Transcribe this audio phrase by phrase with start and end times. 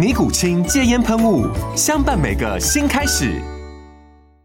[0.00, 1.46] 尼古清戒烟喷雾，
[1.76, 3.38] 相伴每个新开始。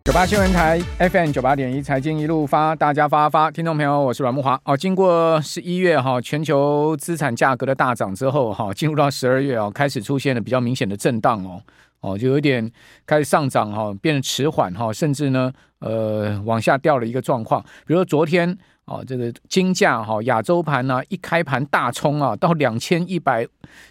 [0.03, 3.49] 九八新闻台 FM 九八点一，财经一路发，大家发发。
[3.49, 4.59] 听众朋友，我是阮慕华。
[4.65, 11.61] 哦，经过十一月哈全球资产价格的大涨之后哈，进入到十二月哦，开始出现了比较明显的震荡哦
[12.01, 12.69] 哦，就有点
[13.05, 17.61] 开始上涨哈，变得迟缓哈，甚至呢呃往下掉了一个状况。
[17.87, 18.57] 比如说昨天。
[18.85, 23.47] 哦，这个金价哈，亚洲盘呢，一开盘大冲啊，到两千一百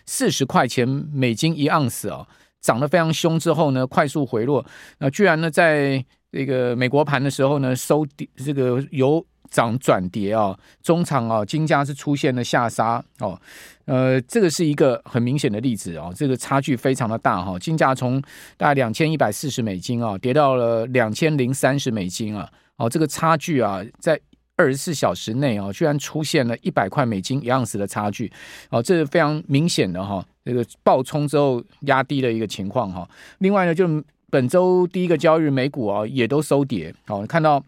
[0.07, 2.27] 四十块钱美金一盎司啊，
[2.61, 4.65] 涨得非常凶之后呢，快速回落。
[4.99, 13.41] 那居然呢，在这个美国盘的时候呢，收跌，这个由涨转跌啊，中场啊，金价是出现了下杀哦。
[13.87, 17.59] 呃，这个是一个很明显的例子啊，这个差距非常的大哈。
[17.59, 18.23] 金价从
[18.57, 24.19] 大概两千一百四十美金啊，跌到了两千零三十美金啊，哦，这个差距啊，在
[24.57, 28.31] 二十四小时内啊，居然出现了一百块美金一盎司的差距，
[28.71, 33.09] 哦，这是非常明显的哈，这个暴冲之后压低的一个情况哈。
[33.39, 33.87] 另外呢，就
[34.31, 37.63] 本周第一个交易日美股啊，也都收跌，哦，看到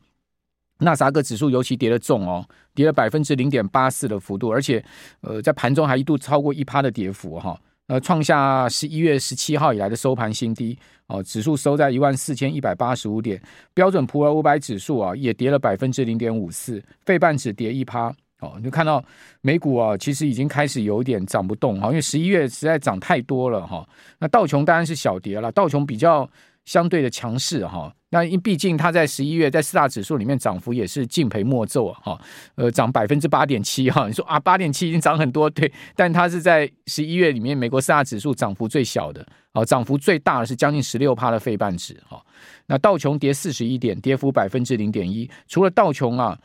[0.79, 4.85] 纳斯达克指数尤其跌得重哦，跌了百分之零点八四的幅度，而且
[5.23, 7.59] 呃，在盘中还一度超过一趴的跌幅哈。
[7.89, 10.77] 呃，创下十一月十七号以来的收盘新低
[11.07, 13.41] 哦，指数收在一万四千一百八十五点，
[13.75, 19.03] 标准普尔五百指数啊也跌了百分之零点五四，费半指跌一趴哦，你就看到
[19.41, 23.89] 美股啊其实已经开始有点涨不动哈，因为十一月实在涨太多了哈。
[24.19, 26.29] 那道琼当然是小跌了，道琼比较
[26.67, 27.91] 相对的强势哈。
[28.11, 32.19] 那因毕竟它在十一月在四大指数里面涨幅也是敬陪末座哈，
[32.55, 34.07] 呃，涨百分之八点七哈。
[34.07, 42.25] 你说啊，八点七已经涨很多，对，但它是在十一月里面美国四大指数涨幅最小的，哦，涨幅最大的是将近十六趴的费半指哈。
[42.67, 46.39] 那道琼跌四十一点，跌幅百分之零点一，除了道琼啊，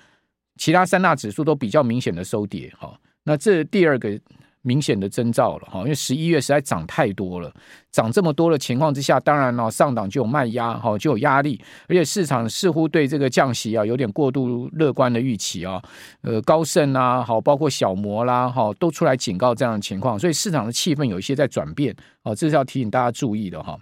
[0.57, 2.99] 其他三大指数都比较明显的收跌哈。
[3.23, 4.19] 那这第二个。
[4.63, 7.51] 明显的征兆了哈，因为十一月实在涨太多了，
[7.91, 15.81] 涨这么多的情况之下，当然了，上档就有卖压哈，就有压力，而且市场似乎对这个降息啊有点过度乐观的预期啊，
[16.21, 23.77] 呃，高盛啊，好，包括小摩啦，哈，都出来警告这样的情况，所以市场的气氛有一些在转变，哦，这是要提醒大家注意的哈。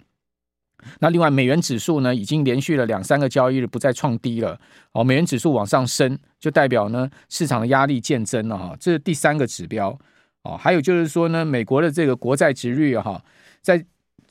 [1.00, 4.58] 那另外，美元指数呢，已经连续了两三个交易日不再创低了，
[4.92, 9.98] 哦，美元指数往上升，就代表呢市场的压力渐增了哈，这是第三个指标。
[10.42, 13.22] 哦，还有就是说呢，美国的这个国债殖率哈，
[13.60, 13.84] 在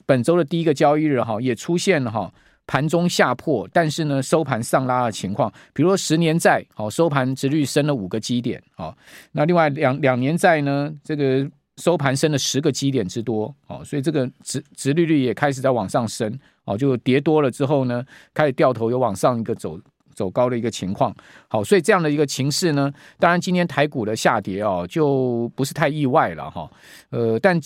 [0.05, 2.33] 本周的第一个交易日哈，也出现了哈
[2.65, 5.51] 盘中下破，但是呢收盘上拉的情况。
[5.73, 8.97] 比如说十年债，好收盘殖率升了五个基点，好，
[9.33, 11.47] 那另外两两年债呢，这个
[11.77, 18.03] 收盘升了十个基点之多，哦，所以这个殖殖利率也开始在往上升，哦，就跌多了之后呢，
[18.33, 19.79] 开始掉头又往上一个走。
[20.19, 21.15] 走高的一个情况，
[21.47, 26.69] 好，所以这样的一个情势呢，当然今天台股的下跌哦，就不是太意外了哈，
[27.09, 27.57] 呃，但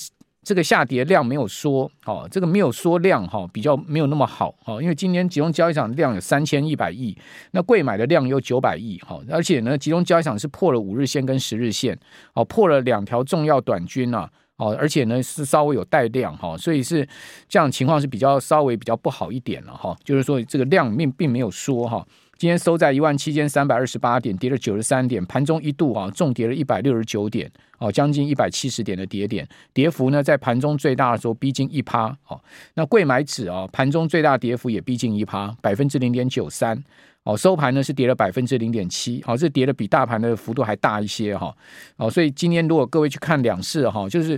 [0.44, 7.18] 这个下跌量没有缩，哦，这个没有缩量哈，比较没有那么好哈，因为今天集中交易场量有三千一百亿，
[7.54, 11.98] 那贵买的量有九百亿哈，而且呢，集中交易场是破了五日线跟十日线，
[12.36, 17.08] 哦，破了两条重要短均呐，哦，而且呢是稍微有带量哈，所以是
[17.50, 22.06] 这样情况是比较稍微比较不好一点了哈，就是说这个量并并没有缩哈。
[22.44, 32.38] 今天收在一万七千三百二十八点，跌了九十三点，盘中一度啊重跌了一百六十九点，哦，将近一百七十点的跌点，跌幅呢在盘中最大的时候逼近一趴，哦，
[32.74, 36.78] 那贵买指啊盘中最大跌幅也逼近一趴，百分之零点九三，
[37.24, 41.56] 哦，收盘呢是跌了百分之零点七，哦，这跌的比大盘的幅度还大一些哈，
[41.96, 44.38] 哦，所以今天如果各位去看两市哈，就是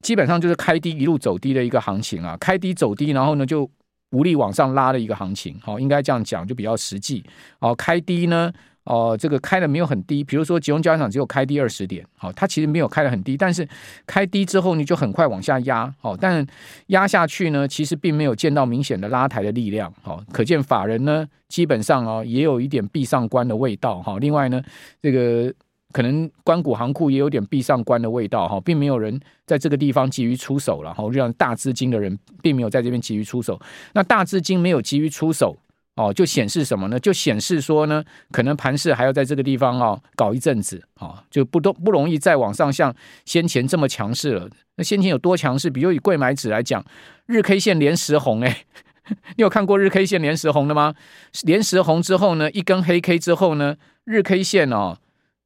[0.00, 3.70] 基本上就是开低一路走低的一个行情啊，开低走低，然后呢就。
[4.10, 7.24] 无力往上拉的一个行情，好，应该这样讲就比较实际。
[7.58, 8.50] 哦，开低呢，
[8.84, 13.68] 哦，这个开的没有很低，比如说集中交易场只有开低二十点，好，它其实没有开的很低，但是
[14.06, 16.46] 开低之后你就很快往下压，好，但
[16.86, 24.62] 压下去呢，其实并没有见到明显的拉抬的力量，好，可见法人呢基本上哦也有一点闭上关的味道，哈，另外呢，
[25.02, 25.52] 这个
[25.92, 33.60] 可能官股行库也有点闭上关的味道，哈，并没有人在这个地方急于出手了，哈，让大资金的人并没有在这边急于出手，
[33.94, 35.58] 那大资金没有急于出手。
[36.00, 37.00] 哦，就显示什么呢？
[37.00, 42.94] 就显示说呢，可能盘势还要在这个地方哦搞一阵子啊、哦，就不都不容易再往上像
[43.24, 44.48] 先前这么强势了。
[44.76, 45.68] 那先前有多强势？
[45.68, 46.84] 比如以贵买指来讲，
[47.26, 48.64] 日 K 线连十红哎，
[49.36, 50.94] 你有看过日 K 线连十红的吗？
[51.42, 53.74] 连十红之后呢，一根黑 K 之后呢，
[54.04, 54.98] 日 K 线哦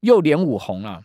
[0.02, 1.02] 又连五红了。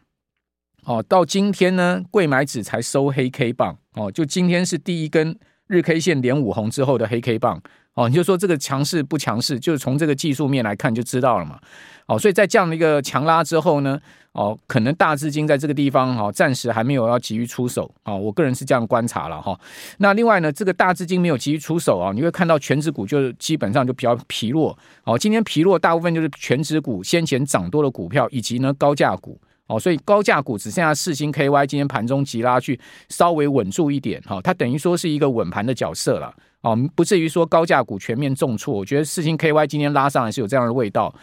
[0.83, 7.61] 哦，到今天呢，柜买指才收黑 K 棒哦，就今天是第一根日 K 线连五红之后的黑 K 棒。
[7.93, 11.59] 哦，你就说这个强势不强势，就是从这个技术面来看就知道了嘛。
[12.05, 13.99] 哦，所以在这样的一个强拉之后呢，
[14.37, 18.15] 哦，可能大资金在这个地方哈，暂时还没有要急于出手啊。
[18.15, 19.59] 我个人是这样观察了哈。
[19.97, 24.77] 那另外呢，这个大资金没有急于出手啊，你会看到全职股就基本上就比较疲弱。
[25.05, 29.41] 哦，今天疲弱大部分就是全职股先前涨多的股票，以及呢高价股。
[29.67, 32.79] 哦，所以高价股只剩下四星 KY 今天盘中急拉去
[33.09, 36.33] 稍微稳住一点哈，它等于说是一个稳盘的角色了。
[36.61, 41.13] 哦，不至于说高价股全面重挫，我觉得四星 KY 今天拉上来是有这样的味道，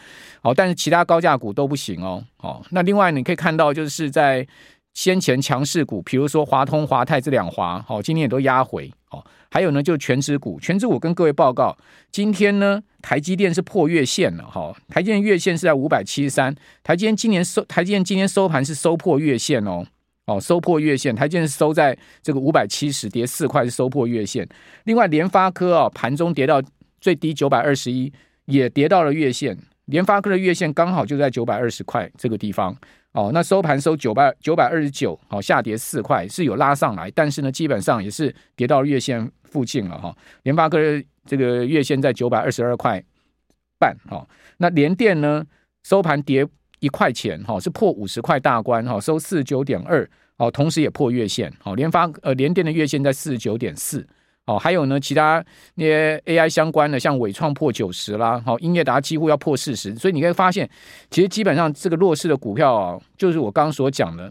[0.42, 4.46] 哦，但是其他高价股都不行哦，哦，那另外你可以看到就是在
[4.94, 9.22] 先前强势股，比如说华通、华泰这两华，哦，今天也都压回，哦，
[9.54, 11.78] 还有呢就权值股，权值股跟各位报告，
[12.10, 16.52] 今天呢台积电是破月线了，哈、台积电月线是在五百七十三，
[16.82, 19.86] 台积电今年收台积电今天收盘是收破月线哦。
[20.26, 24.44] 哦，收破月线，台积电收在这个五百七十，跌四块是收破月线。
[24.86, 26.60] 另外，联发科啊，盘中跌到
[27.00, 28.12] 最低九百二十一，
[28.46, 29.56] 也跌到了月线。
[29.84, 32.76] 联发科的月线刚好就在九百二十块这个地方。
[33.14, 40.16] 哦，那收盘收九百九百二十九，好，下跌四块，是有拉上来，但是呢，基本上也是跌到月线附近了哈、哦。
[40.42, 40.78] 联发科
[41.24, 43.02] 这个月线在九百二十二块
[43.78, 44.28] 半，哦，
[44.58, 45.44] 那联电呢，
[45.82, 46.46] 收盘跌。
[46.80, 50.06] 一块钱哈是破五十块大关哈，收四十九点二
[50.36, 54.06] 哦，同时也破月线好，联发呃联电的月线在四十九点四
[54.46, 55.42] 哦，还有呢其他
[55.76, 60.68] 那些 AI 相关的，像纬创破九十啦，好，英业达几乎要破四十，所以你可以发现，
[61.10, 64.30] 其实基本上这个弱势的股票啊，就是我刚刚所讲的，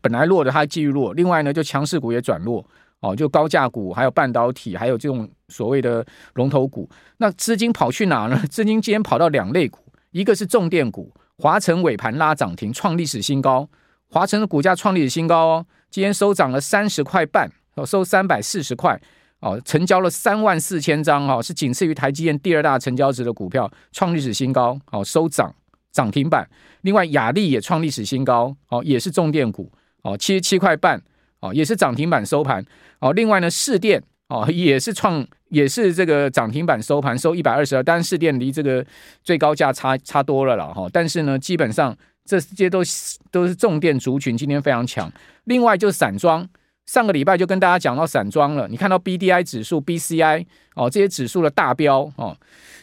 [0.00, 2.64] 本来弱的它继续弱，另外呢就强势股也转弱
[3.00, 6.04] 哦，就高价股还有半导体，还有这种所谓的
[6.34, 6.88] 龙头股，
[7.18, 8.36] 那资金跑去哪呢？
[8.50, 9.78] 资金今天跑到两类股，
[10.10, 11.12] 一个是重电股。
[11.38, 13.68] 华城尾盘拉涨停，创历史新高。
[14.08, 19.00] 华城的股价创历史新高哦，今天收涨了三十块半，哦，收三百四十块，
[19.40, 25.54] 哦，成交了三万四千张，哦，是仅次于台积电第二大成交值的股票，创历史新高，哦，收涨
[25.92, 26.48] 涨停板。
[26.80, 29.70] 另外，亚力也创历史新高，哦，也是重电股，
[30.02, 31.00] 哦，七十七块半，
[31.40, 32.64] 哦，也是涨停板收盘，
[32.98, 34.02] 哦，另外呢，市电。
[34.28, 38.84] 哦，也是创，也是这个涨停板收盘收一百二十二，但是电离这个
[39.22, 40.88] 最高价差差多了了哈。
[40.92, 42.82] 但是呢，基本上这些都
[43.30, 45.08] 都是重电族群，今天非常强。
[45.44, 46.44] 另外就是散装，
[46.86, 48.66] 上个礼拜就跟大家讲到散装了。
[48.68, 52.36] 你看到 BDI 指数、BCI 哦这些指数的大飙哦，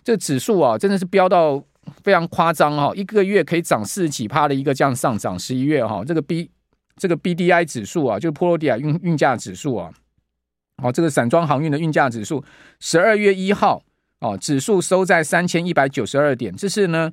[0.04, 1.64] 这指数啊真的是飙到
[2.04, 5.40] 非常夸张哈，一个月可以涨四十几趴的一个这样上涨。
[5.40, 6.52] 十一月哈，这个 B
[6.98, 9.92] 这个 BDI 指数啊，就是波罗的海运运价指数啊。
[10.84, 12.44] 哦，这个散装航运的运价指数，
[12.80, 13.82] 十二月一号
[14.20, 17.12] 哦，指数收在三千一百九十二点，这是呢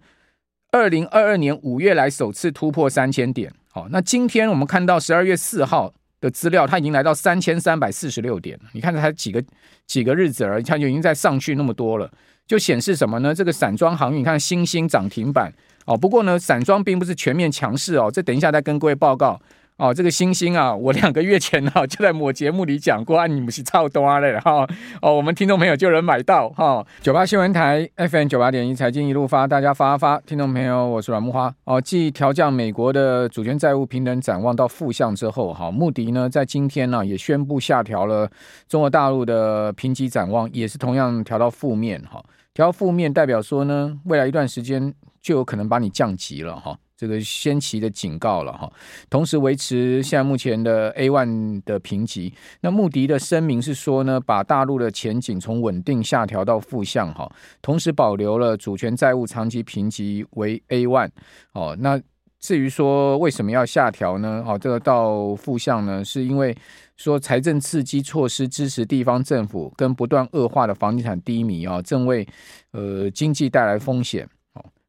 [0.72, 3.52] 二零二二年五月来首次突破三千点。
[3.70, 8.58] 好，那今天我们看到十二月四号的资料，它已经来到三千三百四十六点。
[8.72, 9.42] 你看它几个
[9.86, 12.10] 几个日子而已，它就已经在上去那么多了，
[12.46, 13.34] 就显示什么呢？
[13.34, 15.52] 这个散装航运，你看新兴涨停板
[15.86, 15.96] 哦。
[15.96, 19.40] 不过呢，散装并不是全面强势哦，这等一下再跟各位报告。
[19.80, 24.68] 哦，这个星星啊， 我两个月前呢、啊、就在某节目里讲过，啊，你们是超多的哈。
[25.00, 26.86] 哦，我们听众朋友就能买到哈。
[27.00, 30.20] 九八新闻台 FM 九八点一财经一路发，大家发发。
[30.26, 31.50] 听众朋友，我是阮木花。
[31.64, 38.30] 哦，继调降美国的主权债务平等展望到负向之后，哈，穆迪呢在今天呢、啊、也宣布下调了
[38.68, 42.22] 中国大陆的评级展望，也是同样调到负面哈。
[42.52, 46.76] 调到负面代表说呢，未来一段时间就有可能把你降级了哈。
[47.00, 48.70] 这个先期的警告了哈，
[49.08, 52.30] 同时维持现在目前的 A one 的评级。
[52.60, 57.26] 那穆迪的声明是说呢，把大陆的前景从稳定下调到负向哈，
[57.62, 61.08] 同时保留了主权债务长期评级为 A one。
[61.54, 61.98] 哦，那
[62.38, 64.44] 至于说为什么要下调呢？
[64.46, 66.54] 哦，这个到负向呢，是因为
[66.98, 72.28] 说财政刺激措施支持地方政府跟不断恶化的房地产低迷啊，正为
[72.72, 74.28] 呃经济带来风险。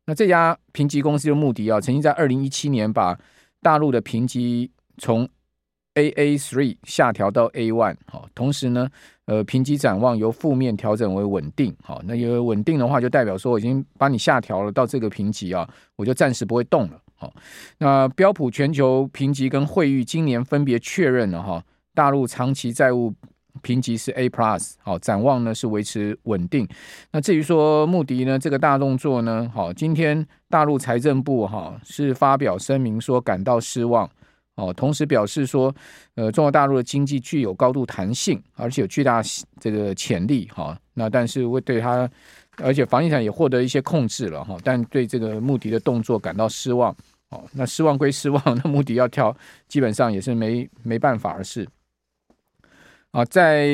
[0.05, 3.17] 那这家评级公司的目的啊，曾经在二零一七年把
[3.61, 5.27] 大陆的评级从
[5.95, 8.89] AA three 下调到 A one，好，同时呢，
[9.25, 17.33] 呃，评级展望由负面调整为稳定，好，那因为稳定的话，就代表说我已经把你下调了到这个评级啊，我就暂时不会动了，好，
[17.77, 23.13] 那标普全球评级跟惠誉今年分别确认了哈，大陆长期债务。
[23.61, 26.67] 评级是 A plus，好，展望呢是维持稳定。
[27.11, 34.09] 那至于说穆迪呢这个大动作呢，好，今天大陆财政部哈是发表声明说感到失望，
[34.55, 35.73] 哦，同时表示说，
[36.15, 39.21] 呃，中国大陆的经济具有高度弹性，而且有巨大
[39.59, 42.09] 这个潜力，哈，那但是会对它，
[42.57, 46.95] 而且房地产也获得一些控制了，哈，但对这个穆迪的动作感到失望，
[47.29, 49.35] 哦，那失望归失望，那穆迪要跳，
[49.67, 51.67] 基本上也是没没办法的事。
[53.11, 53.67] 啊，在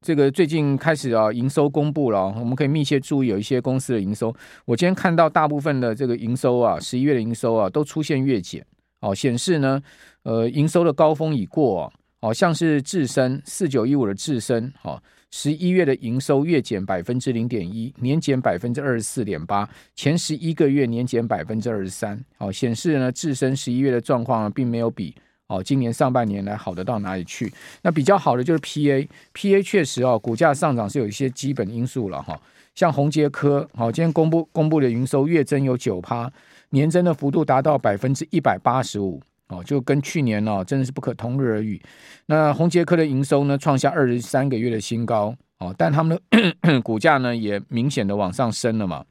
[0.00, 4.34] 这个最近开始啊，营收公布了，我们可以密切注意有一些公司的营收。
[4.64, 8.64] 我今天看到大部分的这个营收啊，十一月的营收啊，都出现月减，
[9.00, 9.80] 哦，显示呢，
[10.24, 25.14] 呃，营收的高峰已过啊，好像是智伸四九一五的智伸，好，十一月的营收月减百分之零点一，年减百分之二十四点八，前十一个月年减百分之二十三，好，显示呢，智伸十一月的状况并没有比。
[25.48, 27.52] 哦，今年上半年来好的到哪里去？
[27.82, 32.40] 那比较好的就是 PA，PA 确实哦，股价上涨是有一些基本因素了哈。
[32.74, 36.30] 像宏捷科，好，今天公布公布的营收月增有九趴，
[36.70, 41.80] 年增的幅度达到百分之一百八十五，哦，就跟去年哦真的是不可同日而语。
[42.26, 46.18] 那宏捷科的营收呢，创下二十三个月的新高，哦，但他们
[46.60, 49.04] 的 股价呢也明显的往上升了嘛。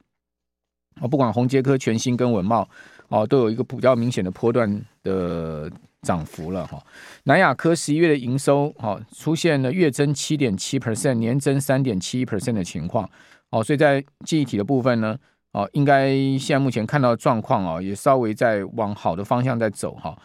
[0.99, 2.67] 哦，不管宏捷科、全新跟文茂，
[3.07, 4.69] 哦，都有一个比较明显的波段
[5.01, 5.71] 的。
[6.05, 6.79] 涨幅了哈，
[7.23, 13.09] 南亚科十一月的营收哈出现了月增七点七 percent，年增三点七 percent 的情况
[13.49, 15.17] 哦，所以在记忆体的部分呢
[15.53, 20.15] 哦，应该现在目前看到的状况啊，也稍微在往好的方向在走哈。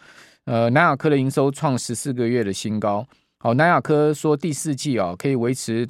[0.45, 3.03] 呃，南亚科的营收创十四个月的新高，
[3.39, 5.87] 好，南亚科说第四季啊可以维持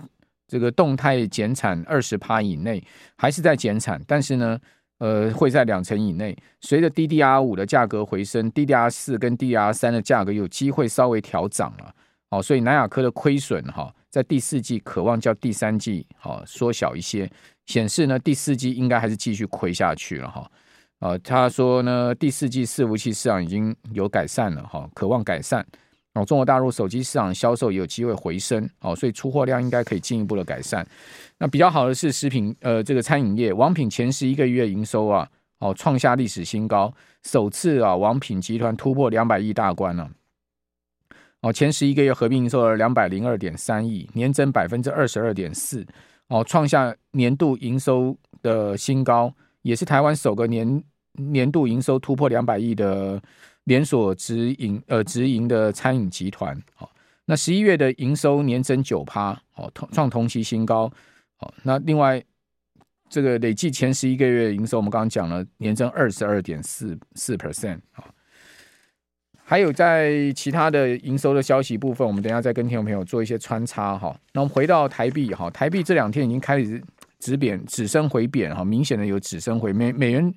[0.47, 2.81] 这个动态减产二十趴以内，
[3.17, 4.57] 还是在减产，但是呢。
[5.01, 6.37] 呃，会在两成以内。
[6.59, 11.91] 随着 DDR 五的价格回升，DDR 四跟 DDR 三的价格有机会稍微调涨了。
[12.29, 17.27] 哦，所以南亚科的亏损哈，在第四季渴望较第三季好缩小一些，
[17.65, 20.51] 显示呢第四季应该还是继续亏下去了哈。
[20.99, 25.65] 呃，他说呢第四季伺服器市场已经有改善了哈，渴望改善。
[26.13, 30.85] 哦，中国大陆手机市场销售也有机会回升，哦，所以出货量应该可以进一步的改善。
[31.37, 35.25] 那比较好的是食品，呃，这个餐饮业，王品前十一个月营收啊，
[35.59, 40.11] 哦，创下历史新高，首次啊，王品集团突破两百亿大关了。
[41.39, 45.85] 哦，前十一个月合并营收额两百零二点三亿，年增百分之二十二点四，
[46.27, 53.21] 哦，创下年度营收的新高，也是台湾首个年年度营收突破两百亿的。
[53.71, 56.91] 连锁直营呃直营的餐饮集团，好，
[57.23, 60.91] 那十一月的营收年增九趴，哦，同创同期新高，
[61.37, 62.21] 好，那另外
[63.09, 68.13] 这个累计前十一个月营收，我们刚刚讲了年增二十二点四四 percent，好，
[69.45, 74.13] 还有在其他的营收的消息部分，我们等一下再跟听众朋友做一些穿插哈。
[74.33, 76.83] 那我们回到台币哈，台币这两天已经开始
[77.19, 80.33] 止贬止升回贬哈，明显的有止升回美美元。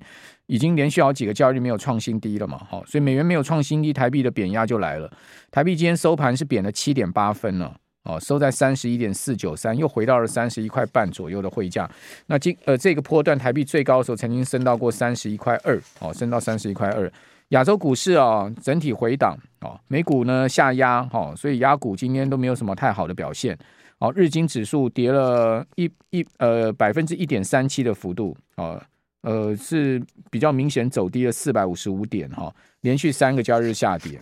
[0.47, 5.11] 已经连续好几个交易日没有创新低了嘛，好，所以美元没有创新低，台币的贬压就来了。
[5.49, 11.89] 台币今天收盘是贬了七点八分了，哦，收在三十一点四九三，又回到了三十一块半左右的汇价。
[12.27, 17.11] 那今呃这个波段台币最高的时候曾经升到过三十一块二，哦，升到三十一块二。
[17.49, 23.57] 亚洲股市啊整体回档，哦，美股呢下压，哦，所以压股今天都没有什么太好的表现。
[23.99, 28.79] 哦，日经指数跌了一一呃百分之一点三七的幅度，哦。
[29.25, 34.21] 呃，是比较明显走低了四百五十五点哈，连续三个交易日下跌。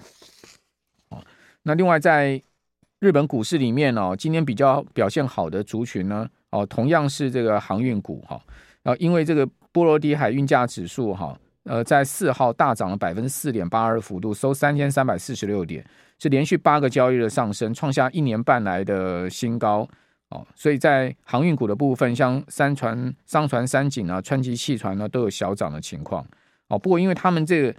[1.09, 1.21] 哦，
[1.63, 2.41] 那另外在
[3.01, 8.41] 日本股市里面哦，今天比较表现好的族群呢，哦，同样是这个航运股哈，
[8.83, 15.85] 啊，因为这个波罗的海运价指数哈，呃，在四号大涨了百分之四点八二幅度，收三千三百四十六点，
[16.17, 19.85] 是连续八个交易日的上升，创下一年半来的新高。
[20.33, 26.25] 哦，所以在航运股的部分，像三船、商船、三井啊、川崎汽船呢，都有小涨的情况。
[26.69, 27.75] 哦，不过因为他们这个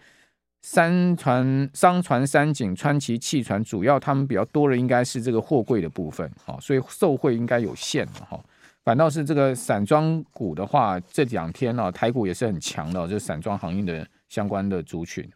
[0.62, 6.30] 三船、商船、三井、川崎汽船，主要他们比较多的应该是这个货柜的部分。
[6.46, 8.38] 哦，所以受惠应该有限哈。
[8.84, 15.28] 反倒是这个散装股的话，这两天呢，台股也是很强的，就是散装航运的相关的族群。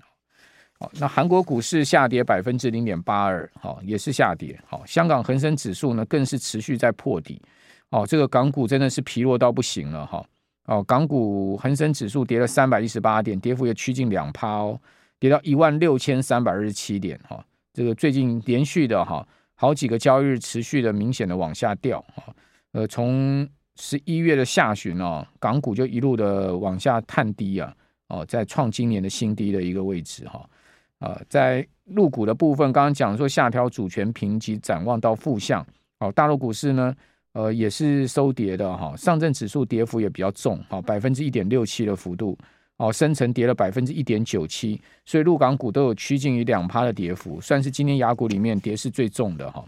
[0.81, 4.57] 好，那韩国股市下跌百分之零点八二，好，也是下跌。
[4.65, 7.43] 好，香港恒生指数呢，更是持续在破底。
[7.91, 10.25] 哦，这个港股真的是疲弱到不行了哈。
[10.67, 14.81] 哦，港股恒生指数跌了三百一十八点，跌幅也趋近两趴哦，
[15.19, 17.45] 跌到一万六千三百二十七点哈。
[17.73, 22.25] 这个最近连续的哈好几个交易日持续的明显的往下掉哈。
[22.71, 23.49] 呃，从
[23.81, 27.75] 十一月的下旬哦，港股就一路的往下探低啊，
[28.09, 30.49] 哦，在创今年的新低的一个位置哈。
[30.99, 35.65] 啊，在入股的部分，刚刚讲说下调主权评级展望到负向。
[36.01, 36.95] 哦，大陆股市呢，
[37.33, 38.95] 呃，也是收跌的哈。
[38.97, 42.37] 上证指数跌幅也比较重，好，百分之一点六七的幅度。
[42.77, 49.65] 哦，深成跌了百分之一点九七，所以陆港股都有趋近于两趴的跌幅，算是今天亚股里面跌势最重的哈。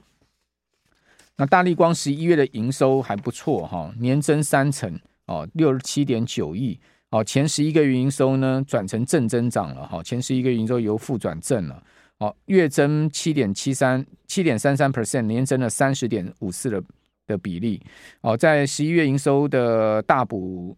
[1.37, 4.97] 那大立光十一月的营收还不错哈，年增三成
[5.27, 6.79] 哦，六十七点九亿
[7.11, 11.83] 哦，前十一个月营收呢转成正增长了哈，前十一个月营收由负转正了，
[12.19, 16.83] 哦，月增七点七三七点三三 percent，年增了三十点五四的
[17.27, 17.81] 的比例
[18.21, 20.77] 哦，在十一月营收的大补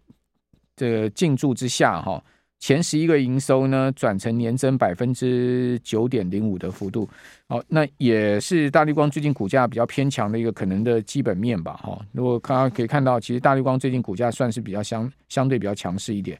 [0.76, 2.22] 的进驻之下哈。
[2.62, 7.08] 前十一个营收呢，转成年增百分之九点零五的幅度，
[7.48, 12.00] 好，那也是大绿光最近股价比较偏强的一个可能的基本面吧，哈。
[12.12, 16.38] 如果大家可以看到，其实大绿光最近股价算是比较相相对比较强势一点。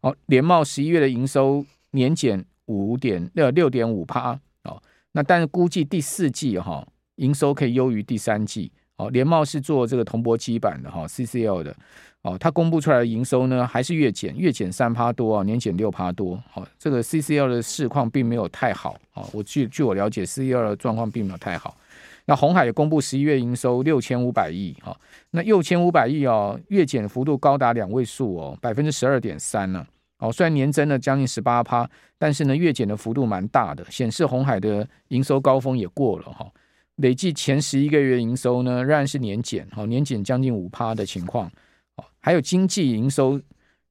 [0.00, 8.70] 好，联茂十一月的营收年减五点六六点五趴，哦，那但是估计第四季哈营收可以优于第三季。
[8.96, 11.76] 好，联茂是做这个铜箔基板的哈，CCL 的。
[12.24, 16.42] 哦，它公布出来的营收呢，还是月减，月减三趴多啊，年减六趴多。
[16.50, 18.96] 好，这个 CCL 的市况并没有太好。
[19.12, 21.76] 啊，我据据我了解，CCL 的状况并没有太好。
[22.24, 24.98] 那鸿海也公布十一月营收六千五百亿，哈，
[25.32, 29.86] 那六千五百亿哦，月减幅度高达两位数哦，百分之十二点三呢。
[30.16, 36.50] 哦，虽然年增了将近十八趴，但是呢，月减的幅度蛮大的，显示红海的营收高峰也过了哈。
[36.96, 41.50] 累计前十一个月营收呢，仍然是年减，哦，年减将近五趴的情况。
[42.24, 43.38] 还有经济营收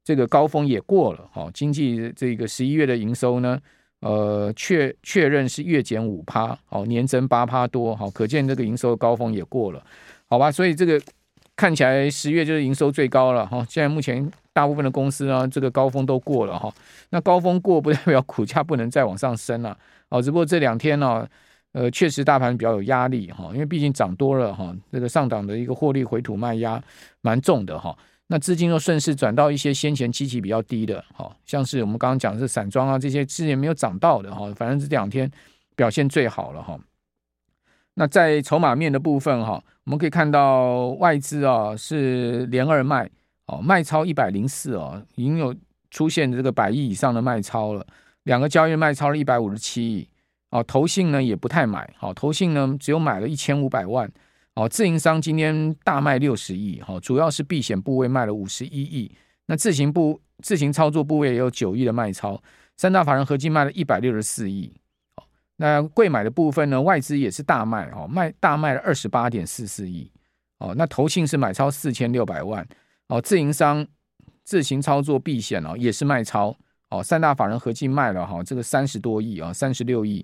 [0.04, 3.60] 这个高峰也过了，哈，经济这个十一月的营收呢，
[4.00, 9.86] 呃，确确认是月减五趴，哦，年增八趴多，好，可见这个营收的高峰也过了，
[10.28, 11.00] 好吧，所以这个
[11.56, 16.74] 看起来十月就是营收最高了，哈，现在目前大部分的公司呢，这个高峰都过了，哈，
[17.12, 19.78] 那高峰过不代表股价不能再往上升了，
[20.10, 21.30] 哦，只不过这两天呢，
[21.74, 26.84] 呃，确实大盘比较有压力，哈，因为毕竟涨多了，哈，这个上档的一个获利回吐卖压
[27.22, 27.96] 蛮重的，哈。
[28.28, 35.30] 那资金又顺势转到一些先前基期比较低的，哈，像是我们刚刚讲的是散装啊，这些之前没有涨到的，哈，反正这两天
[35.76, 36.80] 表现最好了，哈。
[37.96, 43.08] 那在筹码面的部分，哈，我们可以看到外资啊是连二卖，
[43.46, 45.54] 哦，卖超一百零四哦，已经有
[45.92, 47.86] 出现这个百亿以上的卖超了，
[48.24, 50.10] 两个交易卖超了一百五十七亿，
[50.50, 54.10] 哦，投信呢也不太买，好，投信呢只有买了一千五百万。
[54.56, 59.12] 哦，自营商今天大卖六十亿，哈，主要是避险部位卖了五十一亿，
[59.48, 62.40] 那自行部自行操作部位也有九亿的卖超，
[62.78, 64.72] 三大法人合计卖了一百六十四亿，
[65.16, 65.24] 哦，
[65.56, 70.12] 那贵买的部分呢，外资也是大卖，哦，卖大卖了二十八点四四亿，
[70.60, 72.68] 哦，那投信是买超四千六百万，
[73.08, 73.88] 哦，自营商
[74.44, 76.56] 自行操作避险哦，也是卖超。
[76.94, 80.24] 哦，三大法人合计卖了哈，这个三十多亿啊，三十六亿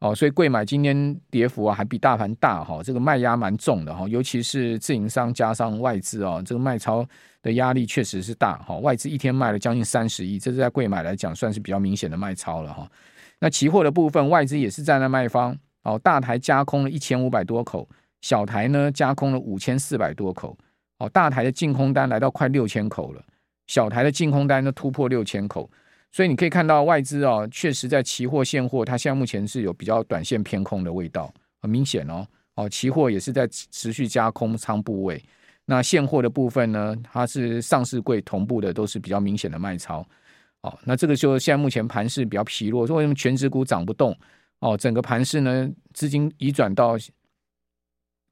[0.00, 7.02] 哦，所以贵买今天跌幅啊还比大盘大哈，这个卖压蛮重的哈，尤其是自营商加上外资啊，这个卖超
[7.40, 12.86] 的压力确实是大哈，外资一天卖了将近三十亿，这是在贵买来讲算是比较明显的卖超了哈。
[13.38, 17.88] 那期货的部分，外资也是站在卖方哦，大台加空了一千五百多口，
[18.20, 20.54] 小台呢加空了五千四百多口
[20.98, 23.22] 哦，大台的净空单来到快六千口了，
[23.68, 25.70] 小台的净空单呢突破六千口。
[26.12, 32.26] 所以你可以看到外资啊，确实在期货现货，它现在目前是有比较短线偏空的味道，很明显哦。
[32.56, 35.22] 哦，期货也是在持续加空仓部位。
[35.64, 40.04] 那现货的部分呢，它是上市柜同步的，都是比较明显的卖超。
[40.62, 44.14] 哦，那这个就现在目前盘势比较疲弱，说为什么全指股涨不动？
[44.58, 46.96] 哦，整个盘势呢，资金移转到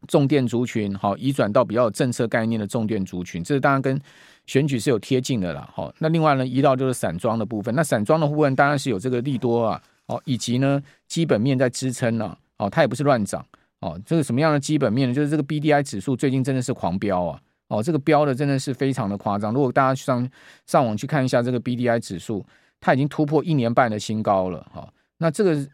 [0.08, 4.00] 重电族群，好，移转到比较有政策概念的重电族群，这是当然跟。
[4.48, 13.44] 选举是有贴近的啦，好，那另外呢，移到就是散装的部分，那散装的部分当然是有这个利多啊，哦，以及呢基本面在支撑呢，哦，它也不是乱涨，
[13.80, 15.14] 哦，这个什么样的基本面呢？
[15.14, 19.52] 就是这个 BDI 指数最近真的是狂飙啊，哦，这个飙的真的是非常的夸张。
[19.52, 20.26] 如果大家上
[20.64, 22.42] 上网去看一下这个 BDI 指数，
[22.80, 25.68] 它已经突破一年半的新高了，哈，那这个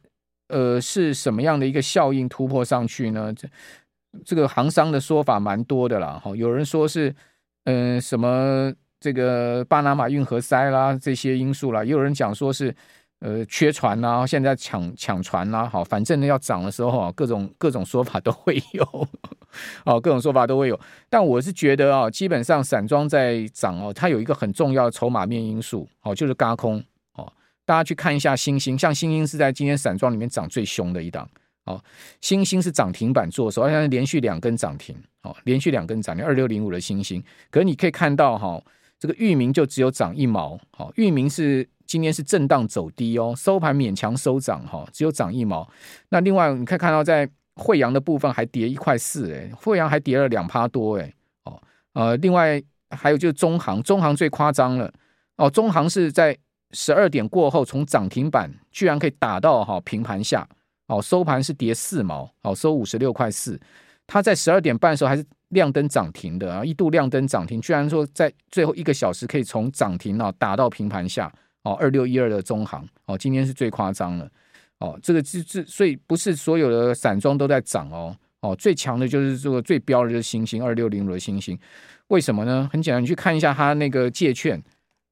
[0.48, 3.32] 呃是什么样的一个效应突破上去呢？
[3.32, 3.46] 这
[4.24, 7.14] 这个行商的说法蛮多的啦，哈，有人说是。
[7.66, 12.76] 嗯，什么这个巴拿马运河塞啦，这些因素啦，也有人讲说是
[13.20, 19.08] 呃，缺船呐，现在抢抢船呐，好，反正呢要涨的时候啊，各种各种说法都会有，
[19.86, 20.78] 哦，各种说法都会有。
[21.08, 27.32] 但我是觉得啊，基本上散装在涨哦，它有一个很重要的筹码面因素，哦，就是轧空哦。
[27.64, 31.26] 大家去看一下新兴，像新兴是在今天散装里面涨最凶的一档，
[31.64, 31.82] 哦，
[32.20, 37.22] 新兴是涨停板做手，好像连续两根涨停，哦，连续两根涨停，二六零五的新兴。
[37.50, 38.62] 可是你可以看到哈，
[38.98, 41.68] 这个域名就只有涨一毛，好，域名是。
[41.86, 45.68] 今天是震荡走低哦，收盘勉强收涨哈，只有涨一毛。
[46.08, 51.12] 那另外你可以看到，在惠阳的部分还跌一块四，哎，惠阳还跌了两趴多，哎，
[51.44, 54.90] 哦，呃，另外还有就是中行，中行最夸张了
[55.36, 56.36] 哦，中行是在
[56.72, 60.48] 十二点过后从涨停板居然可以打到哈平盘下，
[60.86, 63.58] 哦，收盘是跌四毛，哦，收五十六块四。
[64.06, 71.32] 它在十二点半的时候还是亮灯涨停的啊，一度亮灯涨停，居然说在最后一个小时可以从涨停啊打到平盘下。
[71.66, 74.28] 哦，二六一二的中行哦，今天是最夸张了
[74.80, 81.58] 哦，这个这这，所以不是所有的散装都在涨哦哦，最强的就是这个最标的就是星星二六零五的星星，
[82.08, 82.68] 为什么呢？
[82.70, 84.62] 很简单，你去看一下它那个借券，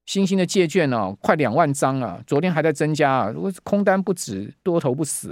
[0.05, 5.31] 星星的借券哦，快两万张啊，昨天还在增加啊，如果空单不止，多头不死